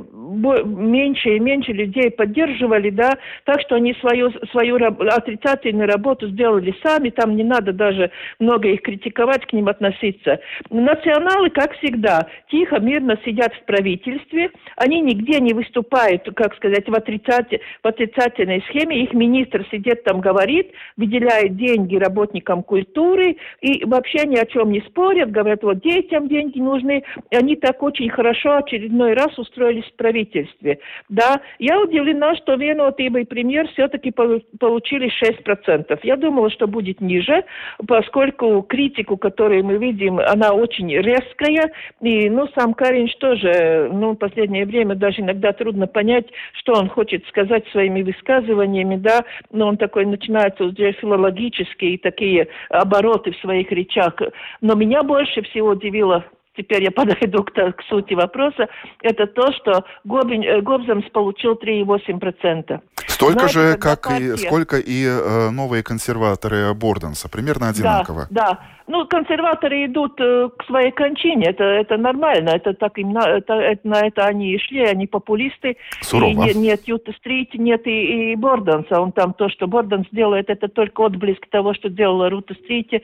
[0.64, 3.12] меньше и меньше людей поддерживали, да,
[3.44, 8.82] так что они свою, свою отрицательную работу сделали сами, там не надо даже много их
[8.82, 10.40] критиковать, к ним относиться.
[10.70, 16.94] Националы, как всегда, тихо, мирно сидят в правительстве, они нигде не выступают, как сказать, в,
[16.94, 24.26] отрицатель, в отрицательной схеме, их министр сидит там, говорит, выделяет деньги работникам культуры, и вообще
[24.34, 27.04] ни о чем не спорят, говорят, вот детям деньги нужны.
[27.30, 30.80] И они так очень хорошо очередной раз устроились в правительстве.
[31.08, 36.00] Да, я удивлена, что Венотиба и премьер все-таки получили 6%.
[36.02, 37.44] Я думала, что будет ниже,
[37.86, 41.70] поскольку критику, которую мы видим, она очень резкая.
[42.00, 46.88] И, ну, сам Каринч тоже, ну, в последнее время даже иногда трудно понять, что он
[46.88, 53.70] хочет сказать своими высказываниями, да, но он такой начинается уже филологические такие обороты в своих
[53.70, 54.14] речах.
[54.60, 56.24] Но меня больше всего удивило
[56.56, 58.68] теперь я подойду к, к сути вопроса,
[59.02, 62.80] это то, что Гобин, э, Гобзамс получил 3,8%.
[63.06, 64.34] Столько Знаете, же, как партия...
[64.34, 68.26] и сколько и э, новые консерваторы Борденса, примерно одинаково.
[68.30, 68.60] Да, да.
[68.86, 73.88] Ну, консерваторы идут э, к своей кончине, это, это нормально, это так им, это, это,
[73.88, 75.78] на это они и шли, они популисты.
[76.02, 76.30] Сурово.
[76.30, 80.50] И нет, нет Юта Стрит, нет и, и Борданса, он там то, что Борданс делает,
[80.50, 83.02] это только отблеск того, что делала Рута Стрити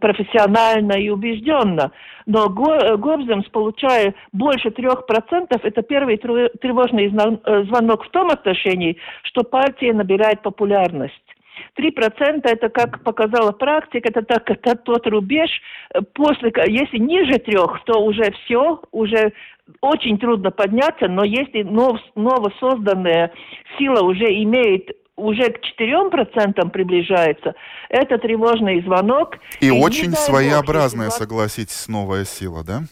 [0.00, 1.90] профессионально и убежденно.
[2.26, 9.42] Но Гобземс, получая больше трех процентов, это первый тревожный э, звонок в том отношении, что
[9.42, 11.25] партия набирает популярность.
[11.78, 15.50] 3% это, как показала практика, это, так, это тот рубеж,
[15.94, 19.32] э, после, если ниже трех, то уже все, уже
[19.80, 23.32] очень трудно подняться, но если нов, новосозданная
[23.78, 27.54] сила уже имеет уже к 4% приближается,
[27.88, 29.38] это тревожный звонок.
[29.60, 32.82] И, и очень своеобразная, бог, согласитесь, новая сила, да?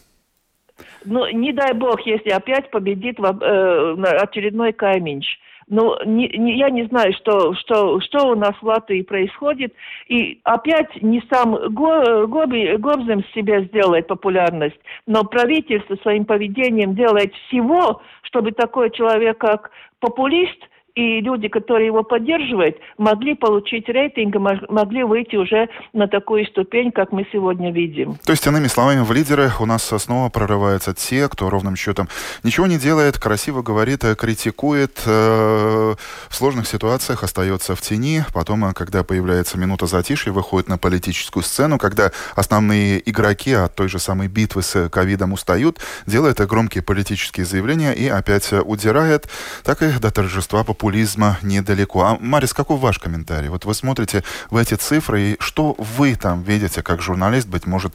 [1.05, 5.25] Ну, не дай бог, если опять победит э, очередной Кайминч.
[5.67, 9.73] Ну, не, не, я не знаю, что, что, что у нас в Латвии происходит.
[10.07, 17.33] И опять не сам Го, Гоби, Гобзем себе сделает популярность, но правительство своим поведением делает
[17.47, 20.57] всего, чтобы такой человек, как популист–
[20.95, 24.35] и люди, которые его поддерживают, могли получить рейтинг,
[24.69, 28.15] могли выйти уже на такую ступень, как мы сегодня видим.
[28.25, 32.07] То есть, иными словами, в лидеры у нас снова прорываются те, кто ровным счетом
[32.43, 35.95] ничего не делает, красиво говорит, э, критикует, э,
[36.29, 41.43] в сложных ситуациях остается в тени, потом, э, когда появляется минута затишья, выходит на политическую
[41.43, 47.45] сцену, когда основные игроки от той же самой битвы с ковидом устают, делает громкие политические
[47.45, 49.27] заявления и опять удирает,
[49.63, 52.01] так и до торжества популярности популизма недалеко.
[52.01, 53.49] А, Марис, какой ваш комментарий?
[53.49, 54.21] Вот вы смотрите
[54.51, 57.93] в эти цифры, и что вы там видите как журналист, быть может,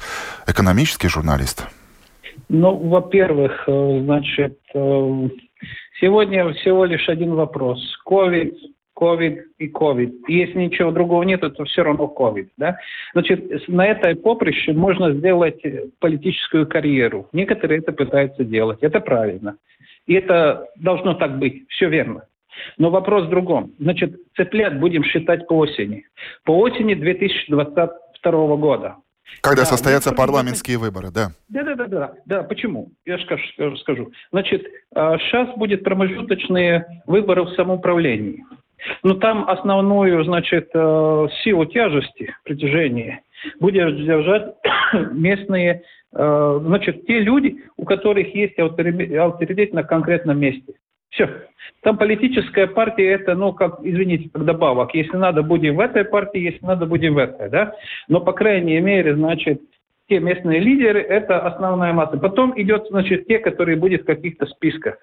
[0.49, 1.69] экономический журналист?
[2.49, 5.29] Ну, во-первых, э, значит, э,
[6.01, 7.79] сегодня всего лишь один вопрос.
[8.09, 8.55] COVID,
[8.99, 10.13] COVID и COVID.
[10.27, 12.49] Если ничего другого нет, то все равно COVID.
[12.57, 12.77] Да?
[13.13, 15.63] Значит, на этой поприще можно сделать
[16.01, 17.29] политическую карьеру.
[17.33, 18.79] Некоторые это пытаются делать.
[18.83, 19.55] Это правильно.
[20.07, 21.69] И это должно так быть.
[21.69, 22.23] Все верно.
[22.79, 23.73] Но вопрос в другом.
[23.79, 26.07] Значит, цыплят будем считать по осени.
[26.45, 28.97] По осени 2022 года.
[29.43, 31.31] Когда да, состоятся парламентские выборы, да?
[31.49, 32.13] Да, да, да, да.
[32.27, 32.91] Да, почему?
[33.07, 34.13] Я скажу, скажу.
[34.33, 38.45] Значит, сейчас а, будет промежуточные выборы в самоуправлении.
[39.03, 43.23] Но там основную, значит, э, силу тяжести, притяжения
[43.59, 44.55] будет держать
[45.13, 45.83] местные,
[46.15, 50.75] э, значит, те люди, у которых есть авторитет на конкретном месте.
[51.11, 51.29] Все.
[51.83, 54.95] Там политическая партия это, ну, как, извините, как добавок.
[54.95, 57.75] Если надо, будем в этой партии, если надо, будем в этой, да.
[58.09, 59.61] Но, по крайней мере, значит,
[60.09, 62.19] те местные лидеры– это основная масса.
[62.19, 64.99] Потом идет, значит, те, которые будут в каких-то списках.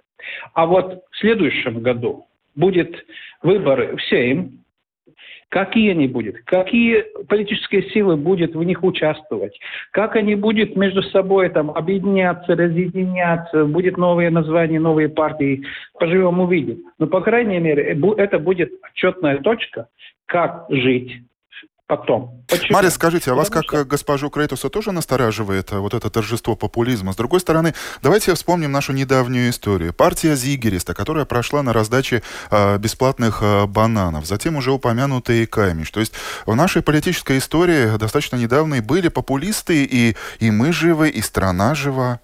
[0.53, 3.05] А вот в следующем году будет
[3.41, 4.63] выборы в Сейм,
[5.49, 9.57] какие они будут, какие политические силы будут в них участвовать,
[9.91, 15.63] как они будут между собой там объединяться, разъединяться, будет новые названия, новые партии,
[15.99, 16.83] поживем увидим.
[16.99, 19.87] Но, по крайней мере, это будет отчетная точка,
[20.25, 21.21] как жить
[21.87, 22.43] потом.
[22.47, 22.75] Почему?
[22.75, 23.85] Мария, скажите, а вас как что...
[23.85, 27.13] госпожу Крейтуса тоже настораживает э, вот это торжество популизма?
[27.13, 27.73] С другой стороны,
[28.03, 29.93] давайте вспомним нашу недавнюю историю.
[29.93, 32.21] Партия Зигериста, которая прошла на раздаче
[32.51, 35.89] э, бесплатных э, бананов, затем уже упомянутый Каймиш.
[35.91, 36.13] То есть
[36.45, 42.19] в нашей политической истории достаточно недавно были популисты, и, и мы живы, и страна жива.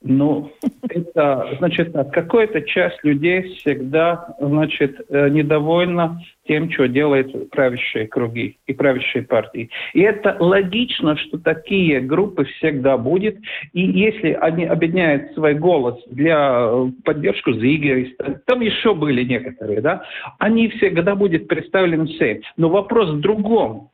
[0.00, 0.52] Ну,
[0.88, 8.72] это, значит, какая-то часть людей всегда, значит, э, недовольна тем, что делают правящие круги и
[8.72, 9.70] правящие партии.
[9.92, 13.38] И это логично, что такие группы всегда будет.
[13.74, 20.02] И если они объединяют свой голос для э, поддержку Зиги, там еще были некоторые, да,
[20.38, 22.38] они всегда будут представлены всем.
[22.56, 23.90] Но вопрос в другом.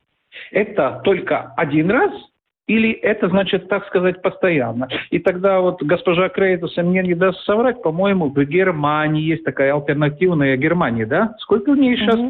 [0.51, 2.13] Это только один раз–
[2.67, 4.89] или это значит, так сказать, постоянно?
[5.11, 10.57] И тогда вот госпожа Крейтус мне не даст соврать, по-моему, в Германии есть такая альтернативная
[10.57, 11.35] Германия, да?
[11.41, 12.21] Сколько у нее сейчас?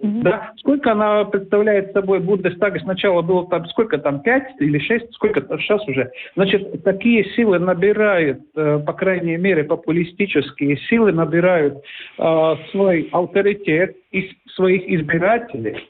[0.00, 0.52] Да?
[0.56, 2.78] Сколько она представляет собой Бундестаг?
[2.80, 5.12] Сначала было там, сколько там, пять или шесть?
[5.14, 6.10] Сколько сейчас уже?
[6.34, 11.78] Значит, такие силы набирают, э, по крайней мере, популистические силы набирают
[12.18, 15.88] э, свой авторитет из своих избирателей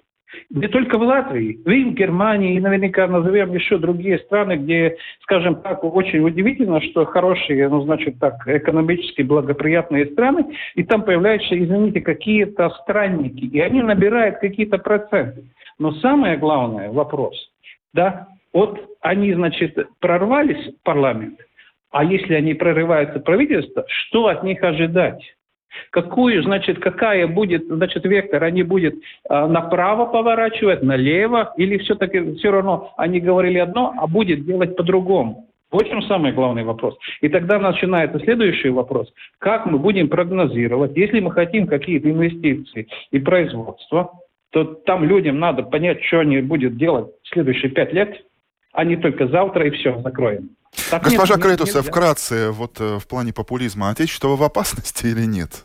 [0.50, 5.56] не только в Латвии, и в Германии, и наверняка назовем еще другие страны, где, скажем
[5.62, 12.00] так, очень удивительно, что хорошие, ну, значит так, экономически благоприятные страны, и там появляются, извините,
[12.00, 15.44] какие-то странники, и они набирают какие-то проценты.
[15.78, 17.34] Но самое главное вопрос,
[17.92, 21.40] да, вот они, значит, прорвались в парламент,
[21.90, 25.22] а если они прорываются правительство, что от них ожидать?
[25.90, 32.50] Какую, значит, какая будет, значит, вектор, они будут э, направо поворачивать, налево, или все-таки все
[32.50, 35.48] равно они говорили одно, а будет делать по-другому?
[35.70, 36.96] В этом самый главный вопрос.
[37.20, 39.12] И тогда начинается следующий вопрос.
[39.38, 44.12] Как мы будем прогнозировать, если мы хотим какие-то инвестиции и производство,
[44.50, 48.22] то там людям надо понять, что они будут делать в следующие пять лет,
[48.74, 50.50] а не только завтра и все, закроем.
[50.90, 55.64] Так Госпожа нет, Кретуса, вкратце, вот э, в плане популизма, отечество в опасности или нет?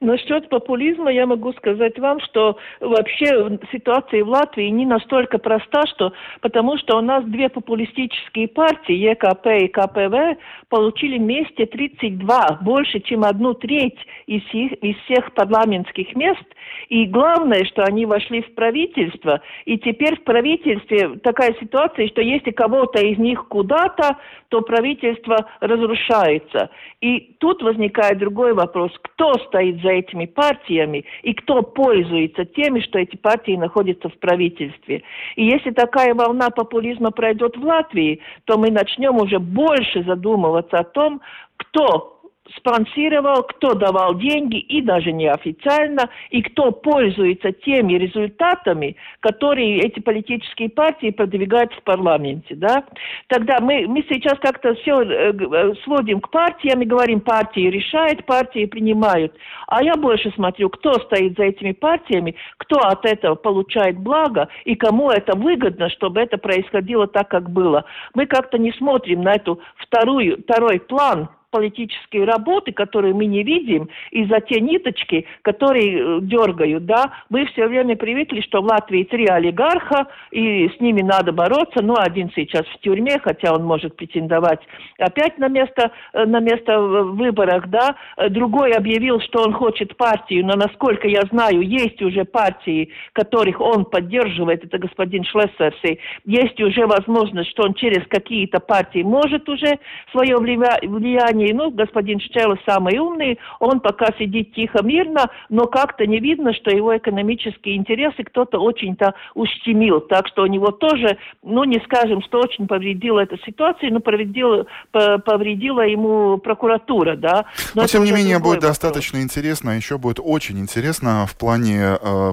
[0.00, 6.12] Насчет популизма я могу сказать вам, что вообще ситуация в Латвии не настолько проста, что,
[6.40, 13.24] потому что у нас две популистические партии, ЕКП и КПВ, получили вместе 32, больше, чем
[13.24, 16.44] одну треть из, их, из всех парламентских мест.
[16.88, 22.50] И главное, что они вошли в правительство, и теперь в правительстве такая ситуация, что если
[22.50, 24.16] кого-то из них куда-то,
[24.48, 26.70] то правительство разрушается.
[27.00, 32.98] И тут возникает другой вопрос, кто стоит за этими партиями и кто пользуется теми, что
[32.98, 35.02] эти партии находятся в правительстве.
[35.36, 40.84] И если такая волна популизма пройдет в Латвии, то мы начнем уже больше задумываться о
[40.84, 41.20] том,
[41.56, 42.13] кто
[42.56, 50.68] спонсировал, кто давал деньги, и даже неофициально, и кто пользуется теми результатами, которые эти политические
[50.68, 52.54] партии продвигают в парламенте.
[52.54, 52.84] Да?
[53.28, 58.26] Тогда мы, мы сейчас как-то все э, э, сводим к партиям и говорим, партии решают,
[58.26, 59.34] партии принимают.
[59.66, 64.74] А я больше смотрю, кто стоит за этими партиями, кто от этого получает благо, и
[64.74, 67.84] кому это выгодно, чтобы это происходило так, как было.
[68.14, 73.88] Мы как-то не смотрим на эту вторую, второй план политической работы, которые мы не видим,
[74.10, 79.04] и за те ниточки, которые э, дергают, да, мы все время привыкли, что в Латвии
[79.04, 83.94] три олигарха, и с ними надо бороться, ну, один сейчас в тюрьме, хотя он может
[83.94, 84.58] претендовать
[84.98, 87.94] опять на место, э, на место в выборах, да,
[88.30, 93.84] другой объявил, что он хочет партию, но, насколько я знаю, есть уже партии, которых он
[93.84, 99.78] поддерживает, это господин Шлессерси, есть уже возможность, что он через какие-то партии может уже
[100.10, 106.06] свое влияние компании, ну, господин Щелов самый умный, он пока сидит тихо, мирно, но как-то
[106.06, 110.00] не видно, что его экономические интересы кто-то очень-то ущемил.
[110.00, 114.66] Так что у него тоже, ну, не скажем, что очень повредила эта ситуация, но повредила,
[114.92, 117.46] повредила ему прокуратура, да.
[117.74, 118.78] Но, но тем не менее, будет вопрос.
[118.78, 122.32] достаточно интересно, а еще будет очень интересно в плане э,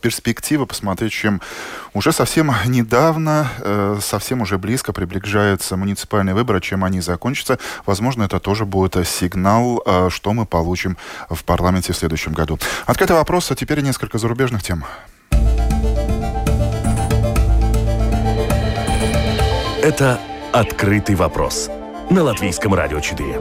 [0.00, 1.40] перспективы посмотреть, чем
[1.94, 7.58] уже совсем недавно, э, совсем уже близко приближаются муниципальные выборы, чем они закончатся.
[7.86, 10.96] Возможно, это тоже будет сигнал, э, что мы получим
[11.30, 12.58] в парламенте в следующем году.
[12.84, 14.84] Открытый вопрос, а теперь несколько зарубежных тем.
[19.82, 20.20] Это
[20.52, 21.68] «Открытый вопрос»
[22.10, 23.40] на Латвийском радио 4.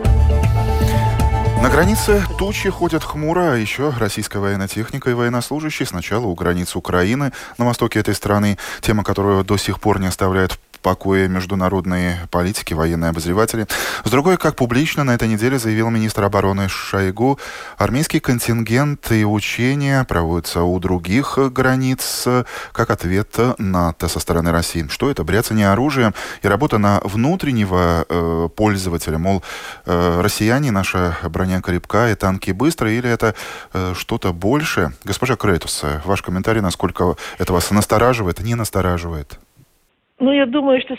[1.62, 6.76] На границе тучи ходят хмуро, а еще российская военная техника и военнослужащие сначала у границ
[6.76, 12.74] Украины на востоке этой страны, тема, которую до сих пор не оставляет покое международные политики,
[12.74, 13.68] военные обозреватели.
[14.04, 17.40] С другой, как публично на этой неделе заявил министр обороны Шойгу,
[17.78, 22.28] армейский контингент и учения проводятся у других границ
[22.72, 24.88] как ответ НАТО со стороны России.
[24.90, 25.24] Что это?
[25.24, 29.18] Бряцание оружием и работа на внутреннего э, пользователя.
[29.18, 29.44] Мол,
[29.86, 33.36] э, россияне, наша броня крепка и танки быстрые, или это
[33.74, 34.94] э, что-то больше?
[35.04, 39.40] Госпожа Крейтус, ваш комментарий, насколько это вас настораживает, не настораживает?
[40.22, 40.96] Ну, я думаю, что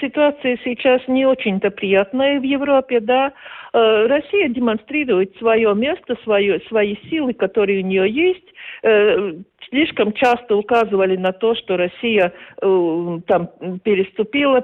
[0.00, 3.32] ситуация сейчас не очень-то приятная в Европе, да.
[3.72, 8.52] Э, Россия демонстрирует свое место, свое, свои силы, которые у нее есть.
[8.82, 9.34] Э,
[9.70, 13.48] слишком часто указывали на то, что Россия э, там
[13.84, 14.60] переступила,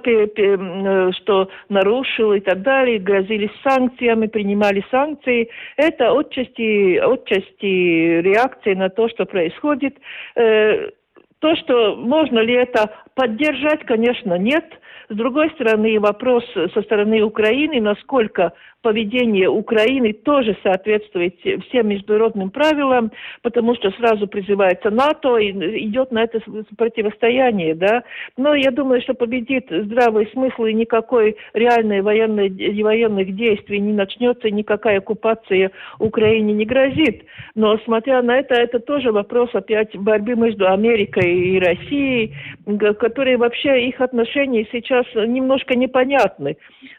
[1.12, 5.50] что нарушила и так далее, грозились санкциями, принимали санкции.
[5.76, 9.96] Это отчасти, отчасти реакция на то, что происходит.
[11.40, 14.64] То, что можно ли это поддержать, конечно, нет.
[15.10, 23.10] С другой стороны, вопрос со стороны Украины, насколько поведение Украины тоже соответствует всем международным правилам,
[23.42, 25.50] потому что сразу призывается НАТО и
[25.84, 26.40] идет на это
[26.78, 28.04] противостояние, да.
[28.36, 32.48] Но я думаю, что победит здравый смысл и никакой реальной военной,
[32.80, 37.24] военных действий не начнется, никакая оккупация Украине не грозит.
[37.56, 42.34] Но смотря на это, это тоже вопрос опять борьбы между Америкой и Россией,
[42.98, 46.56] которые вообще их отношения сейчас немножко непонятны.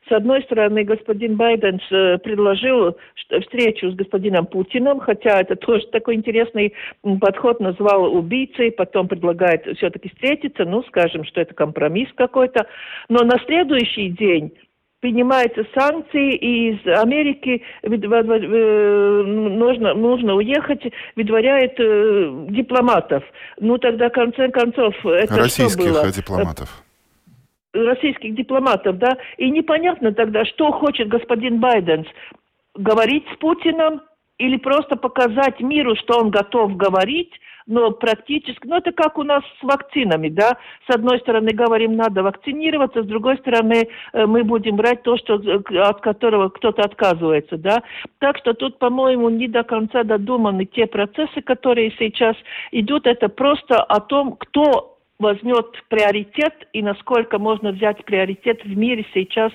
[0.07, 2.97] С одной стороны, господин Байден э, предложил
[3.41, 6.73] встречу с господином Путиным, хотя это тоже такой интересный
[7.19, 12.67] подход, назвал убийцей, потом предлагает все-таки встретиться, ну, скажем, что это компромисс какой-то.
[13.09, 14.53] Но на следующий день
[15.01, 20.81] принимаются санкции, и из Америки э, нужно, нужно уехать,
[21.15, 23.23] выдворяет э, дипломатов.
[23.59, 26.11] Ну, тогда, в конце концов, это Российских что было?
[26.11, 26.83] дипломатов
[27.73, 32.05] российских дипломатов, да, и непонятно тогда, что хочет господин Байден,
[32.75, 34.01] говорить с Путиным
[34.37, 37.31] или просто показать миру, что он готов говорить,
[37.67, 40.57] но практически, ну это как у нас с вакцинами, да,
[40.89, 45.35] с одной стороны говорим, надо вакцинироваться, с другой стороны э, мы будем брать то, что,
[45.35, 47.83] э, от которого кто-то отказывается, да.
[48.19, 52.35] Так что тут, по-моему, не до конца додуманы те процессы, которые сейчас
[52.71, 54.90] идут, это просто о том, кто
[55.21, 59.51] возьмет приоритет и насколько можно взять приоритет в мире сейчас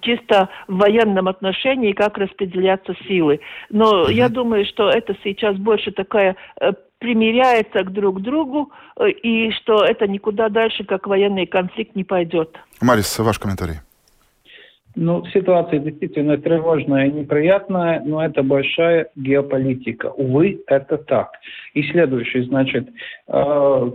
[0.00, 3.40] чисто в военном отношении, как распределяться силы.
[3.70, 9.50] Но я думаю, что это сейчас больше такая э, примиряется к друг другу, э, и
[9.52, 12.56] что это никуда дальше, как военный конфликт, не пойдет.
[12.80, 13.80] Марис, ваш комментарий.
[14.96, 20.06] Ну, ситуация действительно тревожная и неприятная, но это большая геополитика.
[20.10, 21.32] Увы, это так.
[21.72, 22.88] И следующий, значит,
[23.26, 23.90] э,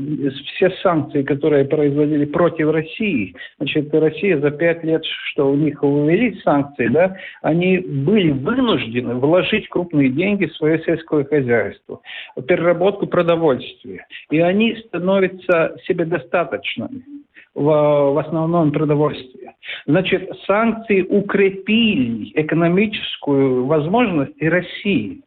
[0.45, 6.43] все санкции, которые производили против России, значит, Россия за пять лет, что у них увеличить
[6.43, 12.01] санкции, да, они были вынуждены вложить крупные деньги в свое сельское хозяйство,
[12.35, 14.05] в переработку продовольствия.
[14.31, 17.18] И они становятся себе достаточными
[17.55, 19.51] в, в основном продовольствии.
[19.85, 25.21] Значит, санкции укрепили экономическую возможность России.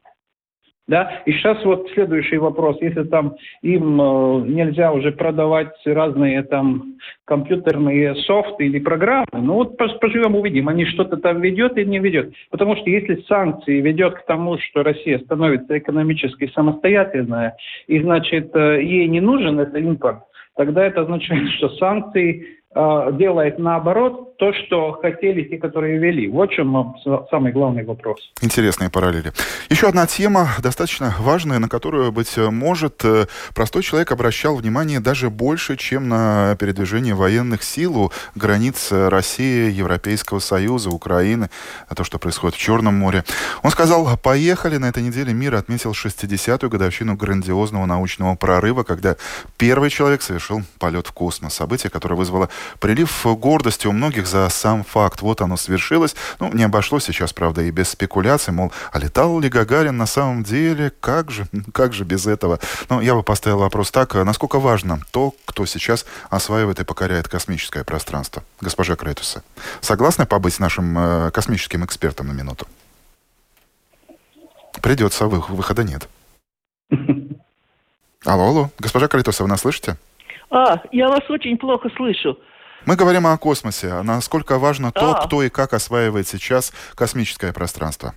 [0.89, 1.23] Да?
[1.27, 2.77] И сейчас вот следующий вопрос.
[2.81, 9.77] Если там им э, нельзя уже продавать разные там компьютерные софты или программы, ну вот
[9.77, 12.35] поживем, увидим, они что-то там ведет или не ведет.
[12.51, 17.57] Потому что если санкции ведет к тому, что Россия становится экономически самостоятельная,
[17.87, 20.25] и значит э, ей не нужен этот импорт,
[20.57, 26.29] тогда это означает, что санкции делает наоборот то, что хотели те, которые вели.
[26.29, 26.97] Вот в чем
[27.31, 28.19] самый главный вопрос.
[28.41, 29.33] Интересные параллели.
[29.69, 35.31] Еще одна тема, достаточно важная, на которую, быть может, э, простой человек обращал внимание даже
[35.31, 41.51] больше, чем на передвижение военных сил у границ России, Европейского Союза, Украины,
[41.89, 43.25] а то, что происходит в Черном море.
[43.63, 49.17] Он сказал, поехали, на этой неделе мир отметил 60-ю годовщину грандиозного научного прорыва, когда
[49.57, 51.55] первый человек совершил полет в космос.
[51.55, 52.49] Событие, которое вызвало
[52.81, 55.23] прилив гордости у многих за сам факт.
[55.23, 56.15] Вот оно свершилось.
[56.39, 60.43] Ну, не обошлось сейчас, правда, и без спекуляций, мол, а летал ли Гагарин на самом
[60.43, 60.93] деле?
[61.01, 62.59] Как же, как же без этого?
[62.89, 67.85] Но я бы поставил вопрос так, насколько важно то, кто сейчас осваивает и покоряет космическое
[67.85, 68.43] пространство?
[68.61, 69.43] Госпожа Кретуса,
[69.81, 72.67] согласны побыть нашим э, космическим экспертом на минуту?
[74.81, 76.09] Придется, вы, выхода нет.
[78.25, 79.97] Алло, алло, госпожа Калитоса, вы нас слышите?
[80.51, 82.39] А, я вас очень плохо слышу.
[82.85, 83.89] Мы говорим о космосе.
[83.93, 85.27] А насколько важно то, а.
[85.27, 88.15] кто и как осваивает сейчас космическое пространство?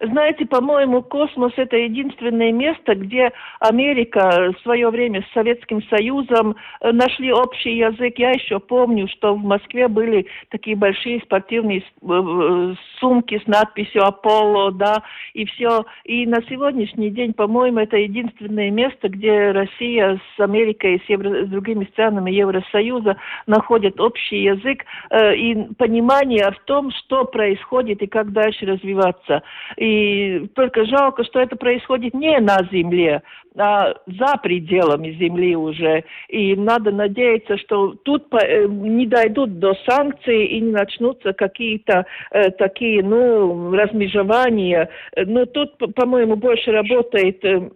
[0.00, 6.92] Знаете, по-моему, космос– это единственное место, где Америка в свое время с Советским Союзом э,
[6.92, 8.18] нашли общий язык.
[8.18, 14.04] Я еще помню, что в Москве были такие большие спортивные э, э, сумки с надписью
[14.04, 15.84] «Аполло», да, и все.
[16.04, 21.46] И на сегодняшний день, по-моему, это единственное место, где Россия с Америкой, с, Евро...
[21.46, 23.16] с другими странами Евросоюза
[23.46, 29.42] находят общий язык и понимание в том, что происходит и как дальше развиваться.
[29.76, 29.85] И
[30.54, 33.22] только жалко, что это происходит не на Земле,
[33.56, 36.04] а за пределами Земли уже.
[36.28, 42.50] И надо надеяться, что тут э, не дойдут до санкций и не начнутся какие-то э,
[42.50, 44.88] такие, ну, размежевания.
[45.16, 47.70] Но тут, по-моему, больше работает э,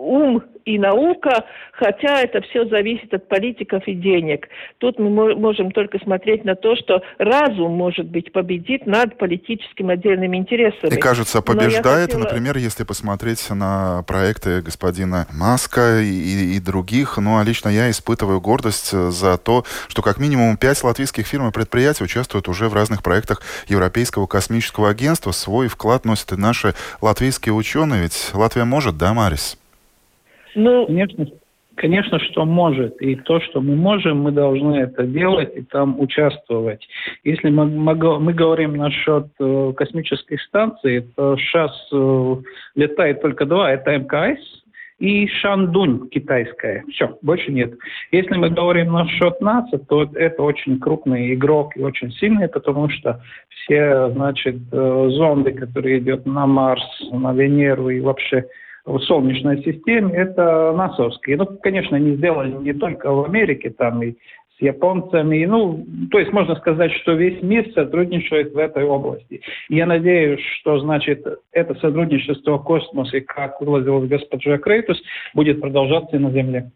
[0.00, 4.48] ум и наука, хотя это все зависит от политиков и денег.
[4.78, 10.36] Тут мы можем только смотреть на то, что разум, может быть, победит над политическими отдельными
[10.36, 10.94] интересами.
[10.94, 12.24] И, кажется, побеждает, хотела...
[12.24, 17.18] например, если посмотреть на проекты господина Маска и, и других.
[17.18, 21.52] Ну, а лично я испытываю гордость за то, что как минимум пять латвийских фирм и
[21.52, 25.32] предприятий участвуют уже в разных проектах Европейского космического агентства.
[25.32, 28.02] Свой вклад носят и наши латвийские ученые.
[28.02, 29.56] Ведь Латвия может, да, Марис?
[30.54, 31.26] Ну, конечно,
[31.76, 33.00] конечно, что может.
[33.00, 36.86] И то, что мы можем, мы должны это делать и там участвовать.
[37.24, 42.36] Если мы, мы, говорим насчет э, космических станций, то сейчас э,
[42.74, 43.72] летает только два.
[43.72, 44.40] Это МКС
[44.98, 46.84] и Шандунь китайская.
[46.92, 47.72] Все, больше нет.
[48.12, 53.22] Если мы говорим насчет НАСА, то это очень крупный игрок и очень сильный, потому что
[53.48, 58.44] все, значит, э, зонды, которые идут на Марс, на Венеру и вообще
[58.84, 61.36] в Солнечной системе, это НАСовские.
[61.36, 65.44] Ну, конечно, они сделали не только в Америке, там и с японцами.
[65.44, 69.42] Ну, то есть можно сказать, что весь мир сотрудничает в этой области.
[69.68, 75.00] Я надеюсь, что, значит, это сотрудничество в космосе, как выразилась госпожа Крейтус,
[75.34, 76.70] будет продолжаться и на Земле.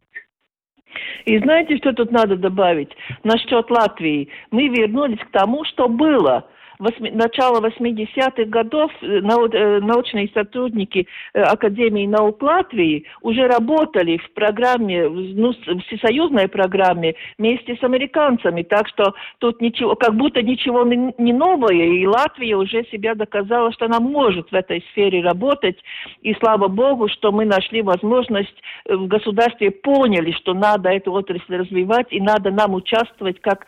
[1.24, 2.90] И знаете, что тут надо добавить?
[3.24, 4.28] Насчет Латвии.
[4.50, 6.46] Мы вернулись к тому, что было–
[6.78, 14.32] восьми, начала 80-х годов э, э, научные сотрудники э, Академии наук Латвии уже работали в
[14.32, 18.62] программе, ну, всесоюзной программе вместе с американцами.
[18.62, 23.86] Так что тут ничего, как будто ничего не новое, и Латвия уже себя доказала, что
[23.86, 25.78] она может в этой сфере работать.
[26.22, 28.54] И слава богу, что мы нашли возможность
[28.88, 33.66] в государстве поняли, что надо эту отрасль развивать, и надо нам участвовать как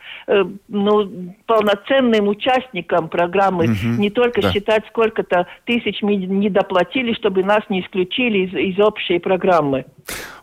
[0.67, 4.01] ну, полноценным участникам итогам программы угу.
[4.01, 4.51] не только да.
[4.51, 9.85] считать, сколько-то тысяч мы не доплатили, чтобы нас не исключили из, из общей программы.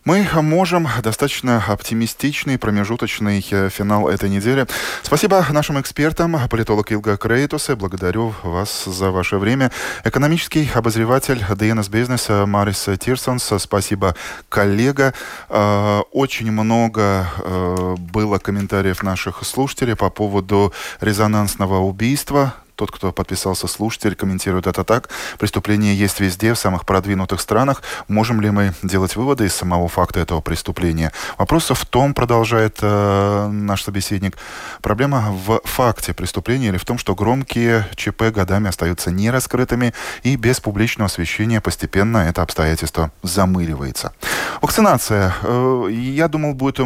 [0.05, 4.67] Мы можем достаточно оптимистичный промежуточный э, финал этой недели.
[5.03, 7.75] Спасибо нашим экспертам, политолог Илга Крейтусе.
[7.75, 9.71] Благодарю вас за ваше время.
[10.05, 13.51] Экономический обозреватель DNS бизнеса Марис Тирсонс.
[13.57, 14.15] Спасибо,
[14.51, 15.15] коллега.
[15.49, 23.69] Э, очень много э, было комментариев наших слушателей по поводу резонансного убийства тот, кто подписался
[23.69, 25.09] слушатель, комментирует это так.
[25.39, 27.83] Преступление есть везде, в самых продвинутых странах.
[28.09, 31.13] Можем ли мы делать выводы из самого факта этого преступления?
[31.39, 34.37] Вопрос в том, продолжает э, наш собеседник,
[34.83, 40.61] проблема в факте преступления или в том, что громкие ЧП годами остаются нераскрытыми и без
[40.61, 44.13] публичного освещения постепенно это обстоятельство замыливается.
[44.61, 45.35] Вакцинация.
[45.43, 46.81] Э, я думал, будет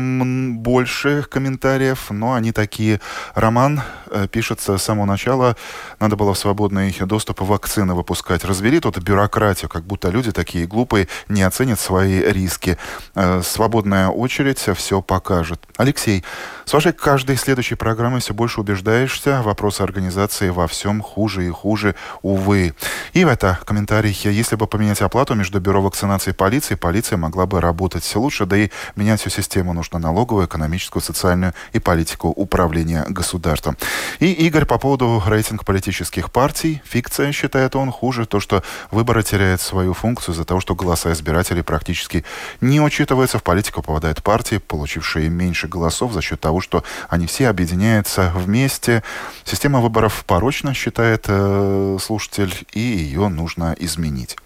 [0.59, 3.01] больше комментариев, но они такие.
[3.35, 5.57] Роман э, пишется с самого начала
[6.01, 8.45] надо было в свободный доступ вакцины выпускать.
[8.45, 12.79] Разбери тут бюрократию, как будто люди такие глупые не оценят свои риски.
[13.15, 15.61] Э, свободная очередь все покажет.
[15.77, 16.25] Алексей,
[16.65, 21.95] с вашей каждой следующей программой все больше убеждаешься, вопросы организации во всем хуже и хуже,
[22.23, 22.75] увы.
[23.13, 27.47] И в это комментарий, если бы поменять оплату между бюро вакцинации и полицией, полиция могла
[27.47, 33.05] бы работать лучше, да и менять всю систему нужно налоговую, экономическую, социальную и политику управления
[33.09, 33.77] государством.
[34.19, 36.81] И Игорь по поводу рейтинга политических партий.
[36.87, 41.61] Фикция, считает он, хуже то, что выборы теряют свою функцию из-за того, что голоса избирателей
[41.61, 42.25] практически
[42.63, 43.39] не учитываются.
[43.39, 49.03] В политику попадают партии, получившие меньше голосов за счет того, что они все объединяются вместе.
[49.45, 54.39] Система выборов порочна, считает э, слушатель, и ее нужно изменить.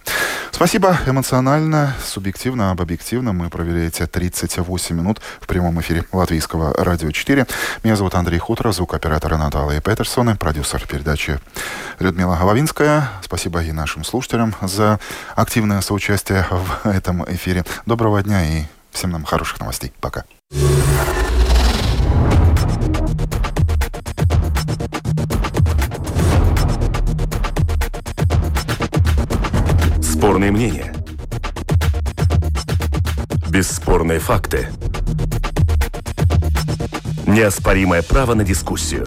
[0.51, 0.99] Спасибо.
[1.07, 7.47] Эмоционально, субъективно, об объективном мы провели эти 38 минут в прямом эфире Латвийского радио 4.
[7.83, 11.39] Меня зовут Андрей Хутро, звукооператор Наталья Петерсон, продюсер передачи передачи
[11.99, 13.11] Людмила Головинская.
[13.23, 14.99] Спасибо и нашим слушателям за
[15.35, 17.65] активное соучастие в этом эфире.
[17.87, 19.93] Доброго дня и всем нам хороших новостей.
[20.01, 20.25] Пока.
[30.01, 30.95] Спорные мнения.
[33.51, 34.69] Бесспорные факты.
[37.27, 39.07] Неоспоримое право на дискуссию.